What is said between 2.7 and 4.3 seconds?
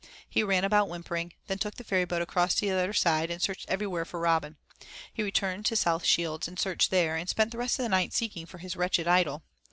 other side, and searched everywhere for